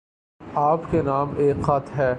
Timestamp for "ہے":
1.97-2.09